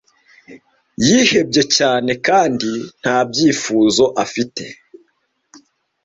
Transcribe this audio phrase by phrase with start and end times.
[1.05, 4.63] Yihebye cyane kandi nta byifuzo afite.